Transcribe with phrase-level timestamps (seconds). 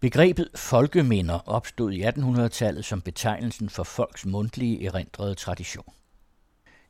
[0.00, 5.92] Begrebet folkeminder opstod i 1800-tallet som betegnelsen for folks mundtlige erindrede tradition.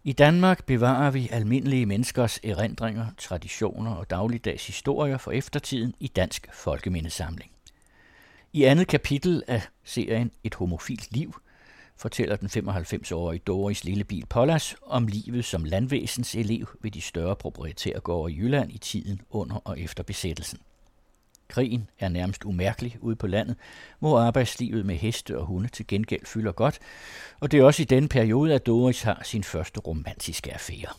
[0.04, 6.46] I Danmark bevarer vi almindelige menneskers erindringer, traditioner og dagligdags historier for eftertiden i Dansk
[6.53, 7.51] Folkemindesamling.
[8.53, 11.40] I andet kapitel af serien Et homofilt liv
[11.97, 18.33] fortæller den 95-årige Doris Lillebil Pollas om livet som landvæsens elev ved de større proprietærgårde
[18.33, 20.59] i Jylland i tiden under og efter besættelsen.
[21.51, 23.56] Krigen er nærmest umærkelig ude på landet,
[23.98, 26.79] hvor arbejdslivet med heste og hunde til gengæld fylder godt,
[27.41, 30.92] og det er også i den periode, at Doris har sin første romantiske affære.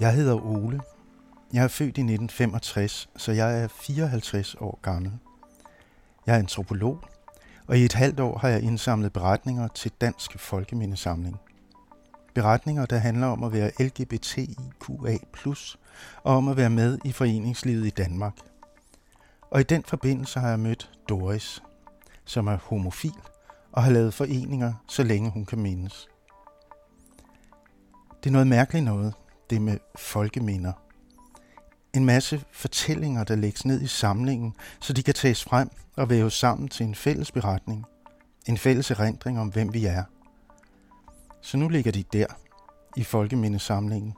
[0.00, 0.80] Jeg hedder Ole.
[1.52, 5.12] Jeg er født i 1965, så jeg er 54 år gammel.
[6.26, 7.00] Jeg er antropolog,
[7.66, 11.40] og i et halvt år har jeg indsamlet beretninger til Dansk Folkemindesamling.
[12.34, 15.18] Beretninger, der handler om at være LGBTIQA+,
[16.22, 18.36] og om at være med i foreningslivet i Danmark.
[19.50, 21.62] Og i den forbindelse har jeg mødt Doris,
[22.24, 23.14] som er homofil
[23.72, 26.08] og har lavet foreninger, så længe hun kan mindes.
[28.22, 29.14] Det er noget mærkeligt noget,
[29.50, 30.72] det med folkeminder
[31.94, 36.34] en masse fortællinger, der lægges ned i samlingen, så de kan tages frem og væves
[36.34, 37.84] sammen til en fælles beretning.
[38.46, 40.04] En fælles erindring om, hvem vi er.
[41.42, 42.26] Så nu ligger de der,
[42.96, 44.14] i folkemindesamlingen.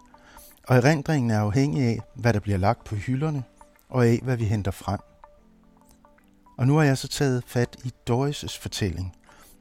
[0.64, 3.44] Og erindringen er afhængig af, hvad der bliver lagt på hylderne,
[3.88, 5.00] og af, hvad vi henter frem.
[6.58, 9.16] Og nu har jeg så taget fat i Doris' fortælling,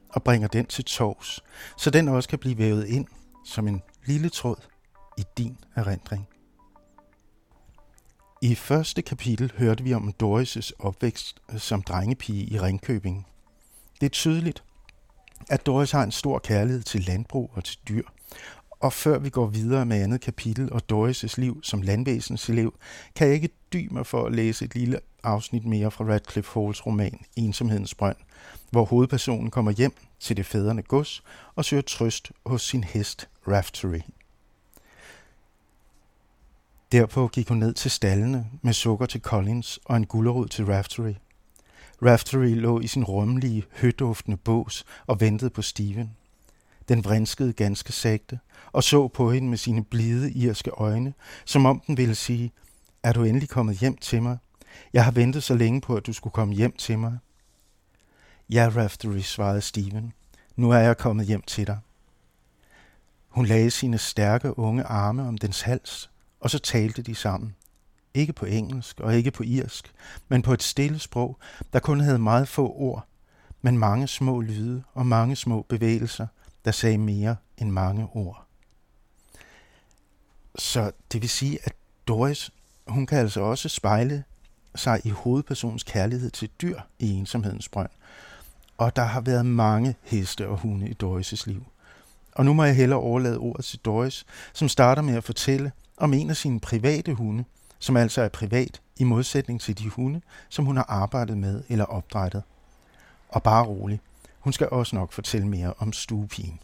[0.08, 1.44] og bringer den til tors,
[1.78, 3.06] så den også kan blive vævet ind
[3.44, 4.56] som en lille tråd
[5.18, 6.28] i din erindring.
[8.46, 13.26] I første kapitel hørte vi om Doris' opvækst som drengepige i Ringkøbing.
[14.00, 14.62] Det er tydeligt,
[15.48, 18.02] at Doris har en stor kærlighed til landbrug og til dyr.
[18.70, 22.74] Og før vi går videre med andet kapitel og Doris' liv som landvæsens elev,
[23.14, 26.86] kan jeg ikke dy mig for at læse et lille afsnit mere fra Radcliffe Halls
[26.86, 28.16] roman Ensomhedens Brønd,
[28.70, 31.22] hvor hovedpersonen kommer hjem til det fædrende gods
[31.54, 34.00] og søger trøst hos sin hest Raftery.
[36.92, 41.14] Derpå gik hun ned til stallene med sukker til Collins og en gulerod til Raftery.
[42.02, 46.16] Raftery lå i sin rummelige, høduftende bås og ventede på Steven.
[46.88, 48.38] Den vrinskede ganske sagte
[48.72, 51.14] og så på hende med sine blide irske øjne,
[51.44, 52.52] som om den ville sige,
[53.02, 54.38] er du endelig kommet hjem til mig?
[54.92, 57.18] Jeg har ventet så længe på, at du skulle komme hjem til mig.
[58.50, 60.12] Ja, Raftery, svarede Steven.
[60.56, 61.78] Nu er jeg kommet hjem til dig.
[63.28, 66.10] Hun lagde sine stærke unge arme om dens hals
[66.46, 67.54] og så talte de sammen.
[68.14, 69.92] Ikke på engelsk og ikke på irsk,
[70.28, 71.38] men på et stille sprog,
[71.72, 73.06] der kun havde meget få ord,
[73.62, 76.26] men mange små lyde og mange små bevægelser,
[76.64, 78.46] der sagde mere end mange ord.
[80.58, 81.72] Så det vil sige, at
[82.06, 82.50] Doris,
[82.86, 84.24] hun kan altså også spejle
[84.74, 87.90] sig i hovedpersonens kærlighed til dyr i ensomhedens brønd.
[88.78, 91.66] Og der har været mange heste og hunde i Doris' liv.
[92.32, 96.14] Og nu må jeg hellere overlade ordet til Doris, som starter med at fortælle, om
[96.14, 97.44] en af sine private hunde,
[97.78, 101.84] som altså er privat i modsætning til de hunde, som hun har arbejdet med eller
[101.84, 102.42] opdrettet.
[103.28, 104.00] Og bare rolig,
[104.38, 106.60] hun skal også nok fortælle mere om stuepigen.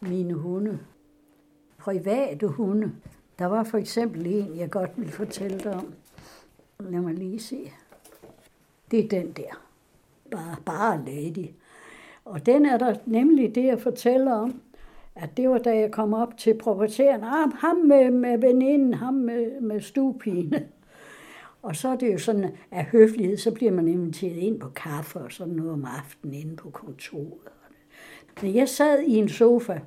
[0.00, 0.78] Mine hunde.
[1.78, 2.92] Private hunde.
[3.38, 5.94] Der var for eksempel en, jeg godt vil fortælle dig om.
[6.80, 7.72] Lad mig lige se.
[8.90, 9.62] Det er den der.
[10.30, 11.50] Bare, bare lady.
[12.24, 14.60] Og den er der nemlig det, jeg fortæller om
[15.20, 19.14] at det var da jeg kom op til proprietæren, ah, ham med, med veninden, ham
[19.14, 20.66] med, med stuepine.
[21.62, 25.18] Og så er det jo sådan, at høflighed, så bliver man inviteret ind på kaffe
[25.18, 27.52] og sådan noget om aftenen inde på kontoret.
[28.42, 29.78] Men jeg sad i en sofa,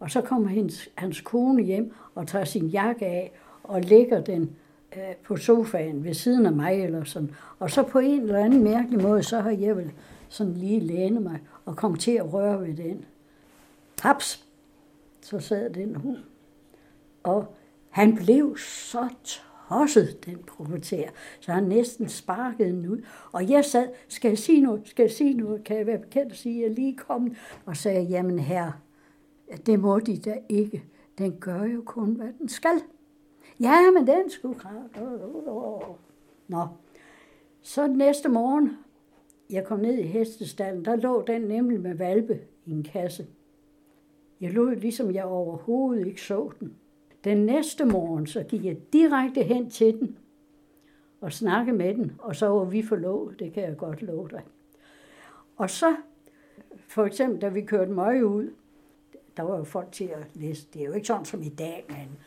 [0.00, 4.50] og så kommer hans, hans kone hjem og tager sin jakke af og lægger den
[4.96, 7.30] øh, på sofaen ved siden af mig eller sådan.
[7.58, 9.92] Og så på en eller anden mærkelig måde, så har jeg vel
[10.28, 13.04] sådan lige lænet mig og kom til at røre ved den.
[14.00, 14.47] Haps,
[15.28, 16.18] så sad den hund.
[17.22, 17.54] Og
[17.88, 21.08] han blev så tosset, den proprietær,
[21.40, 23.02] så han næsten sparkede den ud.
[23.32, 26.32] Og jeg sad, skal jeg sige noget, skal jeg sige noget, kan jeg være bekendt
[26.32, 27.34] at sige, at jeg lige kom
[27.66, 28.72] og sagde, jamen her,
[29.66, 30.84] det må de da ikke.
[31.18, 32.82] Den gør jo kun, hvad den skal.
[33.60, 34.58] Ja, men den skulle
[36.48, 36.66] Nå,
[37.60, 38.76] så næste morgen,
[39.50, 43.26] jeg kom ned i hestestallen, der lå den nemlig med valpe i en kasse.
[44.40, 46.76] Jeg lod ligesom jeg overhovedet ikke så den.
[47.24, 50.18] Den næste morgen, så gik jeg direkte hen til den,
[51.20, 54.42] og snakkede med den, og så var vi forlovet, det kan jeg godt love dig.
[55.56, 55.96] Og så,
[56.88, 58.50] for eksempel, da vi kørte møg ud,
[59.36, 60.66] der var jo folk til at læse.
[60.74, 62.18] Det er jo ikke sådan som i dag, men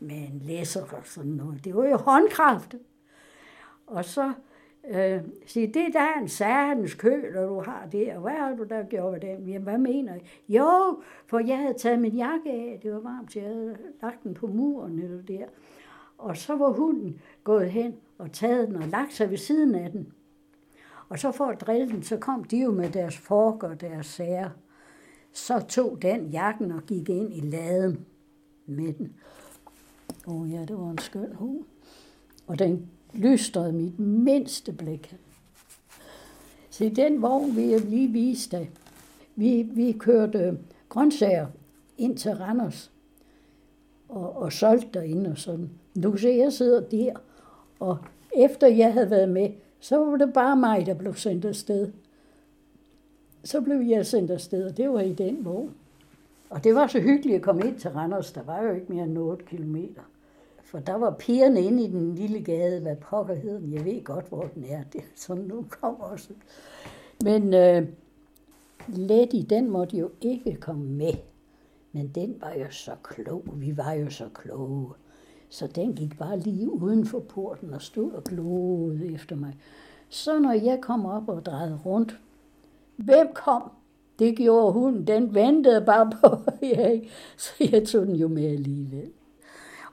[0.00, 1.64] med en læser og sådan noget.
[1.64, 2.74] Det var jo håndkraft.
[3.86, 4.32] Og så
[4.88, 8.54] øh, sige, det der er en særens køl, og du har det, og hvad har
[8.54, 9.48] du der gjort ved den?
[9.48, 10.20] Jamen, hvad mener I?
[10.48, 14.34] Jo, for jeg havde taget min jakke af, det var varmt, jeg havde lagt den
[14.34, 15.44] på muren eller der.
[16.18, 19.90] Og så var hunden gået hen og taget den og lagt sig ved siden af
[19.90, 20.12] den.
[21.08, 24.06] Og så for at drille den, så kom de jo med deres fork og deres
[24.06, 24.50] sager.
[25.32, 28.06] Så tog den jakken og gik ind i laden
[28.66, 29.16] med den.
[30.26, 31.64] Åh oh ja, det var en skøn hund.
[32.46, 35.16] Og den lystrede mit mindste blik.
[36.70, 38.70] Se, den vogn vil jeg lige vise dig.
[39.36, 40.58] Vi, vi kørte
[40.88, 41.46] grøntsager
[41.98, 42.90] ind til Randers
[44.08, 45.70] og, og solgte derinde og sådan.
[45.94, 47.12] Nu kan se, jeg sidder der,
[47.80, 47.98] og
[48.36, 51.92] efter jeg havde været med, så var det bare mig, der blev sendt afsted.
[53.44, 55.74] Så blev jeg sendt afsted, og det var i den vogn.
[56.50, 58.32] Og det var så hyggeligt at komme ind til Randers.
[58.32, 60.02] Der var jo ikke mere end 8 kilometer.
[60.70, 63.72] For der var pigerne inde i den lille gade, hvad pokker hed den.
[63.72, 64.82] Jeg ved godt, hvor den er.
[64.92, 66.28] Det er sådan, nu kommer også.
[67.24, 67.88] Men øh,
[68.88, 71.12] Letty, den måtte jo ikke komme med.
[71.92, 73.44] Men den var jo så klog.
[73.54, 74.90] Vi var jo så kloge.
[75.48, 79.56] Så den gik bare lige uden for porten og stod og gloede efter mig.
[80.08, 82.20] Så når jeg kom op og drejede rundt,
[82.96, 83.62] hvem kom?
[84.18, 85.04] Det gjorde hun.
[85.04, 86.36] Den ventede bare på,
[86.66, 87.00] ja,
[87.36, 89.10] så jeg tog den jo med alligevel.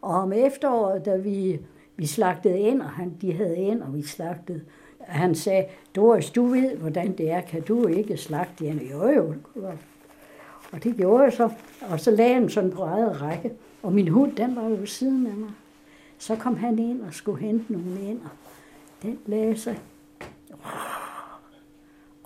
[0.02, 1.60] Og om efteråret, da vi,
[1.96, 4.62] vi slagtede ind, og han, de havde ind, og vi slagtede,
[5.00, 5.66] han sagde,
[5.96, 8.82] Doris, du ved, hvordan det er, kan du ikke slagte ind?
[8.82, 9.34] Jo, jo.
[10.72, 11.50] Og det gjorde jeg så,
[11.90, 13.52] og så lagde han sådan på eget række.
[13.84, 15.50] Og min hund, den var jo ved siden af mig.
[16.18, 18.30] Så kom han ind og skulle hente nogle ind, og
[19.02, 19.80] den lagde sig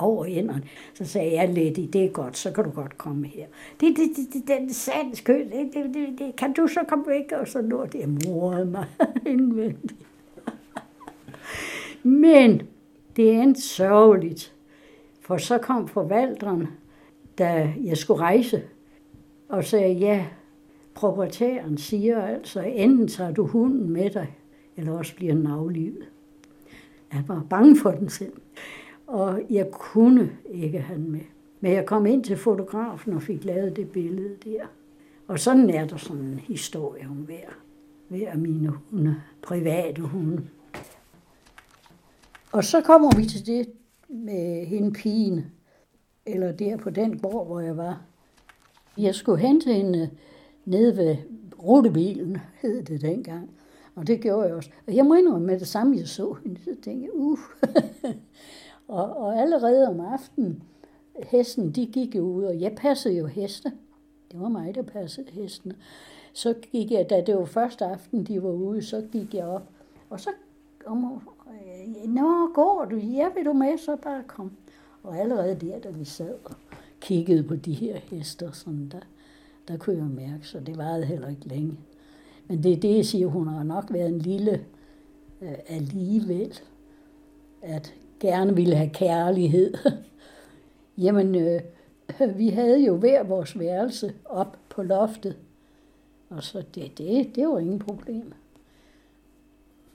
[0.02, 0.64] over inderen.
[0.94, 3.46] Så sagde jeg, Letty, det er godt, så kan du godt komme her.
[3.80, 7.06] Det, det, det, det den sands kø, det, det, det, det, kan du så komme
[7.08, 7.32] væk?
[7.32, 8.86] Og så lå det morede mig
[9.26, 9.96] indvendigt.
[12.04, 12.62] Men
[13.16, 14.54] det endte sørgeligt,
[15.22, 16.68] for så kom forvalteren,
[17.38, 18.64] da jeg skulle rejse,
[19.50, 20.26] og sagde, ja,
[20.94, 24.38] proprietæren siger altså, enten tager du hunden med dig,
[24.78, 26.06] eller også bliver den aflivet.
[27.14, 28.34] Jeg var bange for den selv.
[29.12, 31.22] Og jeg kunne ikke have den med.
[31.60, 34.66] Men jeg kom ind til fotografen og fik lavet det billede der.
[35.28, 37.50] Og sådan er der sådan en historie om hver,
[38.08, 40.48] hver af mine hunde, private hunde.
[42.52, 43.70] Og så kommer vi til det
[44.10, 45.46] med hende pigen,
[46.26, 48.02] eller der på den gård, hvor jeg var.
[48.98, 50.10] Jeg skulle hente hende
[50.66, 51.16] nede ved
[51.64, 53.50] rutebilen, hed det dengang.
[53.96, 54.70] Og det gjorde jeg også.
[54.88, 57.40] Og jeg må indrømme med det samme, jeg så hende, så tænkte jeg, uh.
[58.92, 60.64] og, og allerede om aftenen,
[61.24, 63.72] hesten, de gik jo ud, og jeg passede jo heste.
[64.32, 65.74] Det var mig, der passede hesten.
[66.34, 69.70] Så gik jeg, da det var første aften, de var ude, så gik jeg op.
[70.10, 70.30] Og så
[70.86, 71.22] om,
[72.06, 72.96] Nå, går du?
[72.96, 73.78] Ja, vil du med?
[73.78, 74.52] Så bare kom.
[75.04, 76.56] Og allerede der, da vi sad og
[77.00, 79.00] kiggede på de her hester, sådan der,
[79.68, 81.78] der kunne jeg mærke, så det varede heller ikke længe.
[82.48, 84.66] Men det er det, jeg siger, hun har nok været en lille
[85.42, 86.60] øh, alligevel,
[87.62, 89.74] at gerne ville have kærlighed.
[90.98, 91.62] Jamen, øh,
[92.38, 95.38] vi havde jo hver vores værelse op på loftet,
[96.30, 98.34] og så det, det, det var ingen problem.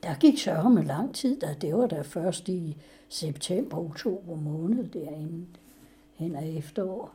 [0.03, 2.77] Der gik så med lang tid, da det var der først i
[3.09, 5.47] september, oktober måned derinde
[6.17, 7.13] hen ad efterår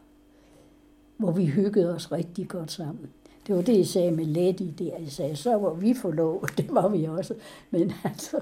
[1.21, 3.09] hvor vi hyggede os rigtig godt sammen.
[3.47, 4.97] Det var det, jeg sagde med Letty der.
[4.97, 7.33] Jeg sagde, så var vi forlovet, det var vi også.
[7.71, 8.39] Men altså,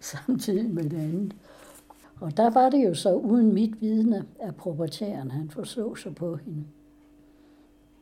[0.00, 1.32] samtidig med det andet.
[2.22, 6.36] Og der var det jo så uden mit vidne, at proprietæren han forså sig på
[6.36, 6.64] hende.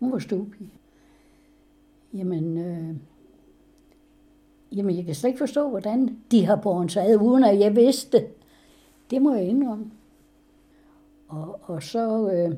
[0.00, 0.74] Hun var stupig.
[2.14, 2.96] Jamen, øh,
[4.76, 7.76] jamen, jeg kan slet ikke forstå, hvordan de har båret sig ad, uden at jeg
[7.76, 8.26] vidste det.
[9.10, 9.90] Det må jeg indrømme.
[11.28, 12.56] Og, og så, øh,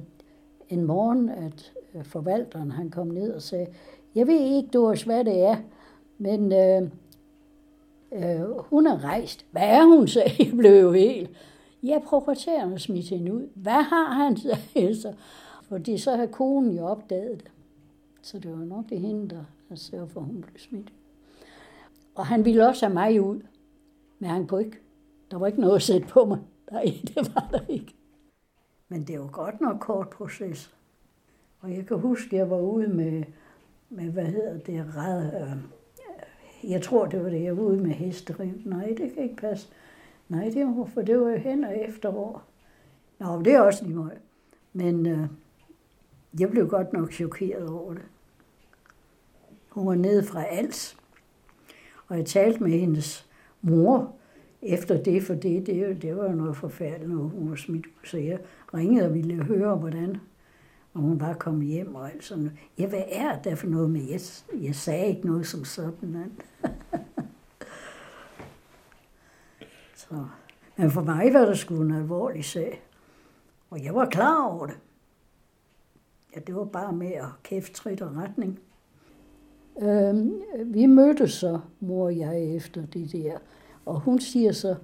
[0.68, 3.66] en morgen, at øh, forvalteren han kom ned og sagde,
[4.14, 5.56] jeg ved ikke, Doris, hvad det er,
[6.18, 6.82] men øh,
[8.12, 9.46] øh, hun er rejst.
[9.50, 11.30] Hvad er hun, sagde jeg, blev jo helt.
[11.82, 13.48] Ja, proprietæren smidt hende ud.
[13.54, 15.14] Hvad har han, sagde så.
[15.62, 17.50] Fordi så har konen jo opdaget det.
[18.22, 20.92] Så det var nok det hende, der, sørgede for, at hun blev smidt.
[22.14, 23.40] Og han ville også have mig ud.
[24.18, 24.78] Men han kunne ikke.
[25.30, 26.38] Der var ikke noget at sætte på mig.
[26.72, 26.84] Nej,
[27.14, 27.94] det var der ikke.
[28.88, 30.74] Men det var godt nok kort proces.
[31.60, 33.24] Og jeg kan huske, at jeg var ude med,
[33.90, 35.56] med hvad hedder det, red, øh,
[36.70, 38.52] Jeg tror, det var det, jeg var ude med hesteriv.
[38.64, 39.68] Nej, det kan ikke passe.
[40.32, 42.42] Nej, det var, for det var jo hen og efterår.
[43.18, 44.18] Nå, det er også lige meget.
[44.72, 45.26] Men øh,
[46.40, 48.02] jeg blev godt nok chokeret over det.
[49.68, 50.96] Hun var nede fra Als,
[52.08, 53.28] og jeg talte med hendes
[53.62, 54.14] mor
[54.62, 58.06] efter det, for det, det, det var jo noget forfærdeligt, når hun var smidt ud.
[58.06, 58.38] Så jeg
[58.74, 60.16] ringede og ville høre, hvordan
[60.94, 64.00] og hun bare kom hjem og alt sådan Ja, hvad er det for noget med,
[64.00, 64.20] jeg,
[64.62, 66.32] jeg sagde ikke noget som sådan.
[70.08, 70.26] Så.
[70.76, 72.82] Men for mig var det sgu en alvorlig sag.
[73.70, 74.76] Og jeg var klar over det.
[76.34, 78.60] Ja, det var bare med at kæft trit og retning.
[79.82, 83.38] Øhm, vi mødtes så, mor og jeg, efter det der.
[83.86, 84.76] Og hun siger så,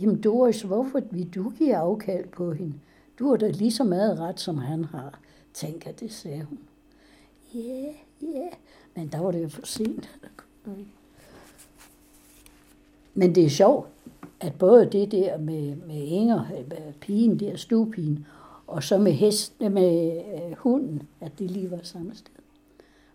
[0.00, 2.74] jamen Doris, hvorfor vil du give afkald på hende?
[3.18, 5.18] Du har da lige så meget ret, som han har.
[5.54, 6.58] Tænker det, sagde hun.
[7.54, 8.52] Ja, yeah, ja, yeah.
[8.96, 10.18] men der var det jo for sent.
[13.14, 13.88] Men det er sjovt,
[14.40, 18.26] at både det der med, med Inger, øh, pigen der, stuepigen,
[18.66, 22.32] og så med, hest, øh, med øh, hunden, at det lige var samme sted.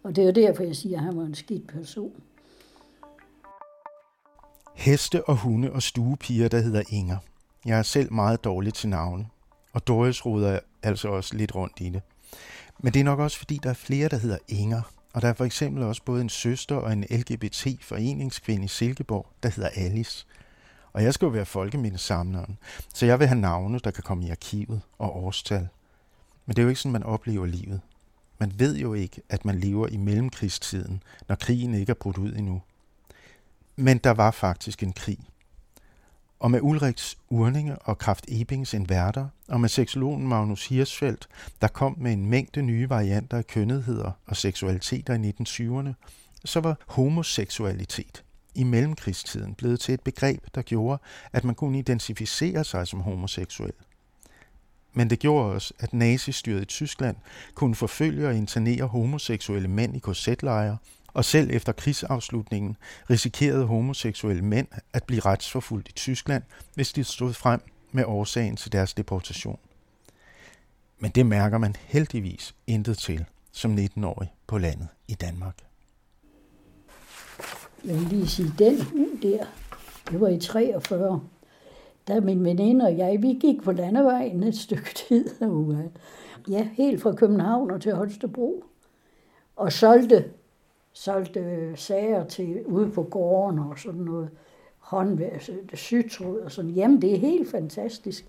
[0.04, 2.14] Og det er jo derfor, jeg siger, at han var en skidt person.
[4.76, 7.18] Heste og hunde og stuepiger, der hedder Inger.
[7.66, 9.26] Jeg er selv meget dårlig til navne,
[9.74, 12.02] og Doris roder altså også lidt rundt i det.
[12.80, 14.82] Men det er nok også, fordi der er flere, der hedder Inger,
[15.14, 19.50] og der er for eksempel også både en søster og en LGBT-foreningskvinde i Silkeborg, der
[19.50, 20.26] hedder Alice.
[20.96, 22.58] Og jeg skal jo være folkemindesamleren,
[22.94, 25.68] så jeg vil have navne, der kan komme i arkivet og årstal.
[26.46, 27.82] Men det er jo ikke sådan, man oplever livet.
[28.40, 32.34] Man ved jo ikke, at man lever i mellemkrigstiden, når krigen ikke er brudt ud
[32.34, 32.62] endnu.
[33.76, 35.20] Men der var faktisk en krig.
[36.40, 41.28] Og med Ulriks Urninge og Kraft Ebings inverter, og med seksologen Magnus Hirschfeldt,
[41.62, 45.94] der kom med en mængde nye varianter af kønnetheder og seksualiteter i 1920'erne,
[46.46, 48.25] så var homoseksualitet
[48.56, 51.02] i mellemkrigstiden blevet til et begreb, der gjorde,
[51.34, 53.74] at man kunne identificere sig som homoseksuel.
[54.94, 57.16] Men det gjorde også, at nazistyret i Tyskland
[57.54, 62.78] kunne forfølge og internere homoseksuelle mænd i korsetlejre, og selv efter krigsafslutningen
[63.10, 66.44] risikerede homoseksuelle mænd at blive retsforfulgt i Tyskland,
[66.74, 69.60] hvis de stod frem med årsagen til deres deportation.
[71.00, 75.56] Men det mærker man heldigvis intet til som 19-årig på landet i Danmark.
[77.88, 79.46] Jeg vil lige sige, den hund der,
[80.12, 81.22] det var i 43.
[82.08, 85.30] Da min veninde og jeg, vi gik på landevejen et stykke tid.
[86.50, 88.64] Ja, helt fra København og til Holstebro.
[89.56, 90.26] Og solgte,
[90.94, 94.30] solgte sager til ude på gården og sådan noget.
[94.78, 96.72] Håndværk, sytråd og sådan.
[96.72, 98.26] Jamen, det er helt fantastisk.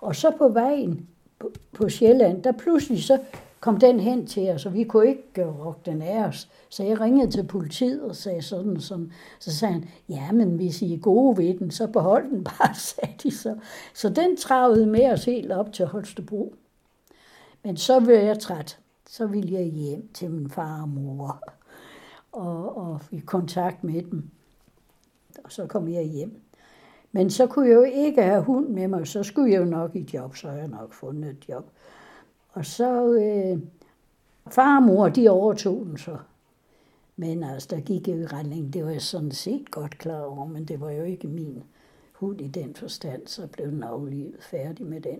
[0.00, 3.18] Og så på vejen på, på Sjælland, der pludselig så
[3.60, 6.48] kom den hen til os, og vi kunne ikke rokke den af os.
[6.68, 9.12] Så jeg ringede til politiet og sagde sådan, sådan.
[9.38, 12.74] så sagde han, ja, men hvis I er gode ved den, så behold den bare,
[12.96, 13.56] sagde de så.
[13.94, 16.54] Så den travede med os helt op til Holstebro.
[17.64, 18.78] Men så blev jeg træt.
[19.10, 21.42] Så ville jeg hjem til min far og mor
[22.32, 24.30] og, og i kontakt med dem.
[25.44, 26.40] Og så kom jeg hjem.
[27.12, 29.96] Men så kunne jeg jo ikke have hund med mig, så skulle jeg jo nok
[29.96, 31.70] i job, så havde jeg nok fundet et job.
[32.58, 33.58] Og så øh,
[34.50, 36.16] far og mor, de overtog den så.
[37.16, 40.46] Men altså, der gik jo i retning, det var jeg sådan set godt klar over,
[40.46, 41.62] men det var jo ikke min
[42.12, 45.18] hund i den forstand, så blev den aflivet færdig med den.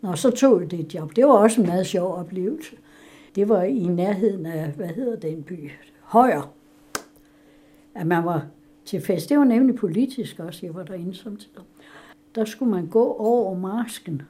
[0.00, 1.16] Nå, så tog jeg det job.
[1.16, 2.76] Det var også en meget sjov oplevelse.
[3.34, 5.70] Det var i nærheden af, hvad hedder den by?
[6.00, 6.54] Højer.
[7.94, 8.46] At man var
[8.84, 9.28] til fest.
[9.28, 11.64] Det var nemlig politisk også, jeg var derinde samtidig.
[12.34, 14.22] Der skulle man gå over marsken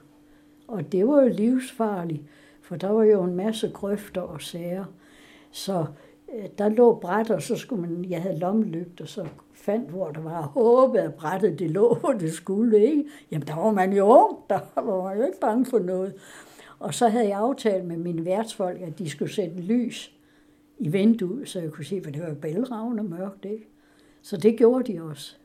[0.73, 2.23] og det var jo livsfarligt,
[2.61, 4.85] for der var jo en masse grøfter og sager.
[5.51, 5.87] Så
[6.35, 10.11] øh, der lå bræt, og så skulle man, jeg havde lommelygt, og så fandt, hvor
[10.11, 13.05] der var håbet, at brættet det lå, hvor det skulle, ikke?
[13.31, 16.15] Jamen, der var man jo ung, der var man jo ikke bange for noget.
[16.79, 20.15] Og så havde jeg aftalt med mine værtsfolk, at de skulle sætte lys
[20.79, 23.69] i vinduet, så jeg kunne se, for det var bælragende mørkt, ikke?
[24.23, 25.37] Så det gjorde de også.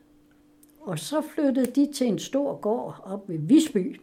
[0.80, 4.00] Og så flyttede de til en stor gård op ved Visby.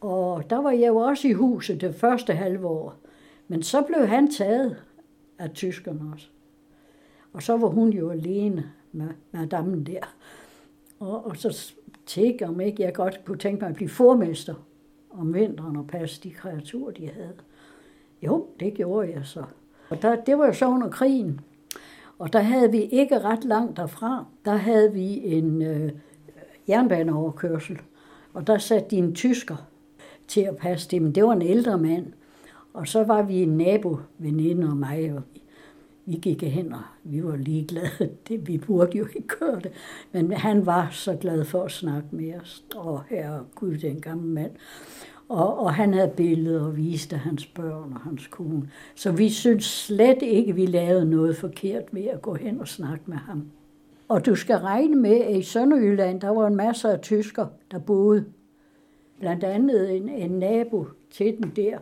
[0.00, 2.94] Og der var jeg jo også i huset det første halve år.
[3.48, 4.76] Men så blev han taget
[5.38, 6.26] af tyskerne også.
[7.32, 10.14] Og så var hun jo alene med madammen der.
[11.00, 11.72] Og, og så
[12.06, 14.54] tænkte om ikke jeg godt kunne tænke mig at blive formester
[15.10, 17.34] om vinteren og passe de kreaturer, de havde.
[18.22, 19.44] Jo, det gjorde jeg så.
[19.90, 21.40] Og der, det var jo så under krigen.
[22.18, 25.92] Og der havde vi ikke ret langt derfra, der havde vi en øh,
[26.68, 27.80] jernbaneoverkørsel.
[28.34, 29.69] Og der satte de en tysker
[30.30, 32.06] til at passe det, men det var en ældre mand.
[32.74, 35.22] Og så var vi en nabo, veninde og mig, og
[36.06, 37.90] vi gik hen, og vi var ligeglade.
[38.28, 39.72] Det, vi burde jo ikke gøre det.
[40.12, 42.64] Men han var så glad for at snakke med os.
[42.76, 44.50] Og her Gud, den gamle mand.
[45.28, 48.70] Og, og han havde billeder og viste hans børn og hans kone.
[48.94, 53.04] Så vi synes slet ikke, vi lavede noget forkert ved at gå hen og snakke
[53.06, 53.44] med ham.
[54.08, 57.78] Og du skal regne med, at i Sønderjylland, der var en masse af tysker, der
[57.78, 58.24] boede.
[59.20, 61.78] Blandt andet en, en nabo til den der,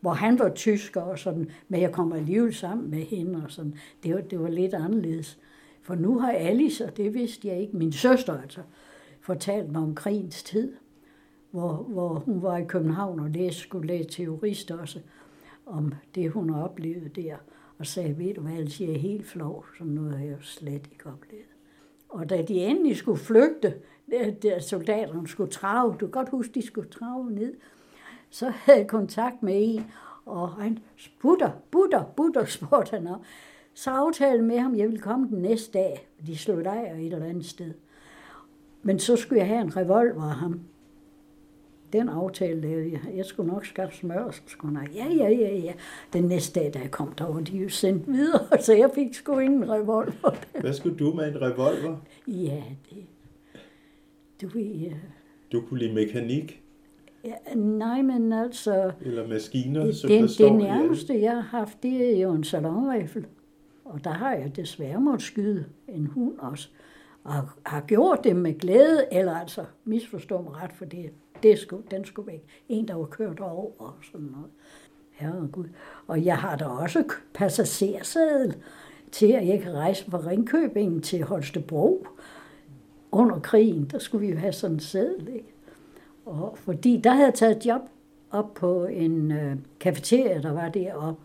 [0.00, 3.74] hvor han var tysker og sådan, men jeg kom alligevel sammen med hende og sådan.
[4.02, 5.38] Det var, det var lidt anderledes.
[5.82, 8.60] For nu har Alice, og det vidste jeg ikke, min søster altså,
[9.20, 10.72] fortalt mig om krigens tid,
[11.50, 15.00] hvor, hvor hun var i København og læste, skulle læse teorist også,
[15.66, 17.36] om det, hun har oplevet der,
[17.78, 20.42] og sagde, ved du hvad, Alice, jeg er helt flov, som noget har jeg jo
[20.42, 21.46] slet ikke oplevet.
[22.08, 23.74] Og da de endelig skulle flygte,
[24.42, 27.54] der soldaterne skulle trave, du kan godt huske, de skulle trave ned,
[28.30, 29.84] så havde jeg kontakt med en,
[30.26, 30.78] og han
[31.20, 33.20] butter, butter, butter, spurgte han om.
[33.74, 36.08] Så aftalte med ham, at jeg ville komme den næste dag.
[36.26, 37.74] De slog dig et eller andet sted.
[38.82, 40.60] Men så skulle jeg have en revolver af ham.
[41.92, 43.00] Den aftale lavede jeg.
[43.16, 45.72] Jeg skulle nok skaffe smør, og så skulle jeg, ja, ja, ja, ja.
[46.12, 49.14] Den næste dag, da jeg kom, der var de jo sendt videre, så jeg fik
[49.14, 50.60] sgu ingen revolver.
[50.60, 51.96] Hvad skulle du med en revolver?
[52.26, 53.06] Ja, det...
[54.42, 54.62] Du ved...
[54.62, 54.92] Ja.
[55.52, 56.62] Du kunne lide mekanik?
[57.24, 58.92] Ja, nej, men altså...
[59.00, 63.26] Eller maskiner, som den, det nærmeste, jeg har haft, det er jo en salonrifle.
[63.84, 66.68] Og der har jeg desværre måttet skyde en hund også.
[67.24, 67.34] Og
[67.66, 71.10] har gjort det med glæde, eller altså misforstå mig ret, for det,
[71.42, 72.44] det skulle, den skulle væk.
[72.68, 74.50] En, der var kørt over og sådan noget.
[75.10, 75.66] Herregud.
[76.06, 77.04] Og jeg har da også
[77.34, 78.54] passagersadel
[79.12, 82.06] til, at jeg kan rejse fra Ringkøbing til Holstebro
[83.12, 83.84] under krigen.
[83.84, 85.48] Der skulle vi jo have sådan en sædel, ikke?
[86.26, 87.80] Og fordi der havde jeg taget job
[88.30, 91.22] op på en øh, kafeteria, der var deroppe.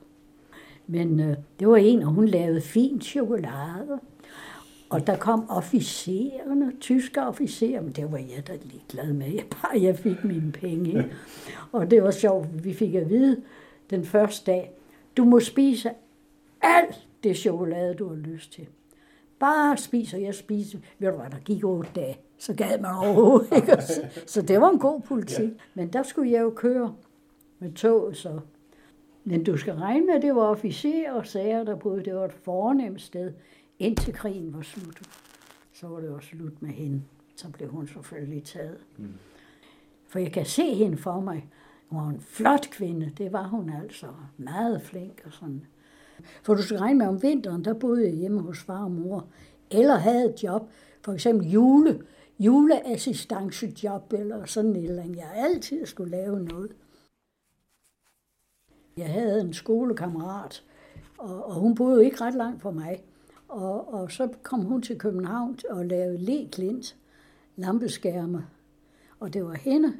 [0.88, 4.00] Men øh, det var en, og hun lavede fin chokolade.
[4.90, 8.54] Og der kom officererne, tyske officerer, men det var jeg da
[8.90, 9.28] glad med.
[9.28, 10.88] Jeg bare jeg fik mine penge.
[10.88, 11.12] Ikke?
[11.72, 13.42] Og det var sjovt, vi fik at vide
[13.90, 14.72] den første dag,
[15.18, 15.90] du må spise
[16.62, 18.68] alt det chokolade, du har lyst til.
[19.44, 20.80] Bare spis, og jeg spiser.
[21.00, 23.82] Ved du hvad, der gik otte dage så gad man overhovedet ikke.
[23.82, 25.50] Så, så det var en god politik.
[25.50, 25.56] Ja.
[25.74, 26.96] Men der skulle jeg jo køre
[27.60, 28.40] med tog, så.
[29.24, 32.06] Men du skal regne med, at det var officerer og sager, der boede.
[32.06, 33.34] Det var et fornemt sted,
[33.80, 35.02] indtil krigen var slut.
[35.74, 37.02] Så var det også slut med hende.
[37.36, 38.78] Så blev hun selvfølgelig taget.
[38.98, 39.14] Mm.
[40.08, 41.48] For jeg kan se hende for mig.
[41.88, 44.08] Hun var en flot kvinde, det var hun altså.
[44.38, 45.66] Meget flink og sådan.
[46.44, 49.28] For du skal regne med, om vinteren, der boede jeg hjemme hos far og mor.
[49.72, 50.70] Eller havde et job,
[51.02, 52.02] for eksempel jule,
[52.40, 55.18] juleassistancejob eller sådan et eller andet.
[55.18, 56.72] Jeg altid skulle lave noget.
[58.98, 60.64] Jeg havde en skolekammerat,
[61.18, 63.04] og, og hun boede ikke ret langt fra mig.
[63.48, 66.96] Og, og så kom hun til København og lavede leklint,
[67.56, 68.48] lampeskærme.
[69.20, 69.94] Og det var hende,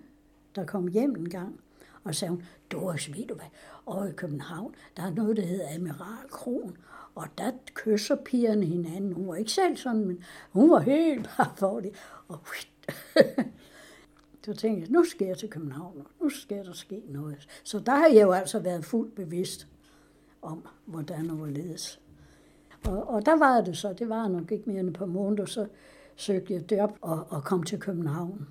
[0.56, 1.60] der kom hjem en gang
[2.04, 3.46] og sagde hun, Doris, ved du hvad,
[3.86, 6.78] og i København, der er noget, der hedder Admiral Kron,
[7.16, 9.14] og der kysser pigerne hinanden.
[9.14, 11.96] Hun var ikke selv sådan, men hun var helt bare det.
[12.28, 12.40] Og
[14.46, 17.48] så tænkte jeg, nu skal jeg til København, og nu skal der ske noget.
[17.64, 19.68] Så der har jeg jo altså været fuldt bevidst
[20.42, 22.00] om, hvordan og hvorledes.
[22.88, 25.46] Og, og der var det så, det var nok ikke mere end et par måneder,
[25.46, 25.68] så
[26.16, 28.48] søgte jeg job og, og kom til København.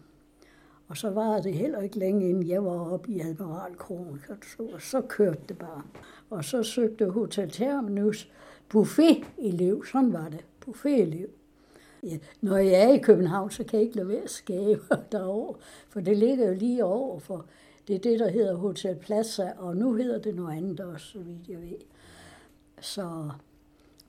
[0.92, 4.20] Og så var det heller ikke længe, inden jeg var oppe i Admiral Kron,
[4.58, 5.82] og så kørte det bare.
[6.30, 8.30] Og så søgte Hotel Terminus
[8.68, 11.28] buffet-elev, sådan var det, buffet-elev.
[12.02, 15.54] Ja, når jeg er i København, så kan jeg ikke lade være at skabe derovre,
[15.88, 17.46] for det ligger jo lige over for,
[17.88, 21.18] det er det, der hedder Hotel Plaza, og nu hedder det noget andet også, så
[21.18, 21.78] vidt jeg ved.
[22.80, 23.30] Så,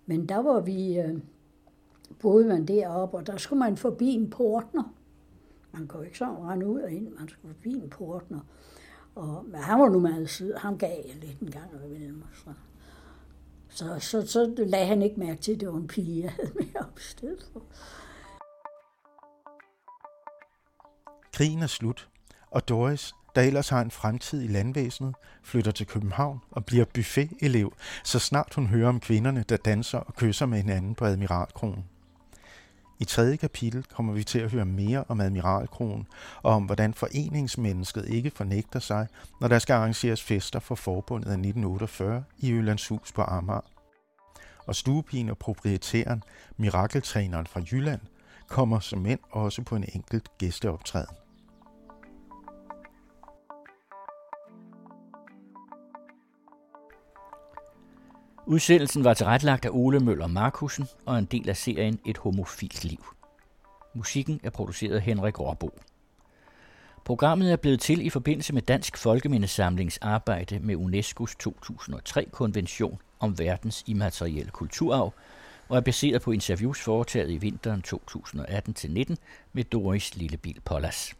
[0.05, 1.17] men der var vi, øh,
[2.19, 4.93] boede man deroppe, og der skulle man forbi en portner.
[5.73, 8.39] Man kunne ikke sådan rende ud og ind, man skulle forbi en portner.
[9.15, 12.23] Og men han var nu meget sød, han gav jeg lidt en gang imellem.
[12.33, 12.53] Så.
[13.69, 16.51] Så, så, så lagde han ikke mærke til, at det var en pige, jeg havde
[16.55, 16.99] med op
[17.53, 17.61] for.
[21.33, 22.09] Krigen er slut,
[22.51, 27.73] og Doris, der ellers har en fremtid i landvæsenet, flytter til København og bliver buffet-elev,
[28.03, 31.85] så snart hun hører om kvinderne, der danser og kysser med hinanden på Admiralkronen.
[33.03, 36.07] I tredje kapitel kommer vi til at høre mere om Admiralkronen
[36.43, 39.07] og om, hvordan foreningsmennesket ikke fornægter sig,
[39.41, 43.61] når der skal arrangeres fester for forbundet af 1948 i Ølandshus på Amager.
[44.67, 46.23] Og stuepigen og proprietæren,
[46.57, 48.01] mirakeltræneren fra Jylland,
[48.47, 51.22] kommer som mænd også på en enkelt gæsteoptræden.
[58.45, 63.05] Udsendelsen var tilrettelagt af Ole Møller Markusen og en del af serien Et homofilt liv.
[63.93, 65.69] Musikken er produceret af Henrik Råbo.
[67.05, 73.83] Programmet er blevet til i forbindelse med Dansk Folkemindesamlings arbejde med UNESCO's 2003-konvention om verdens
[73.87, 75.13] immaterielle kulturarv,
[75.69, 79.15] og er baseret på interviews foretaget i vinteren 2018-19
[79.53, 81.15] med Doris Lillebil Pollas.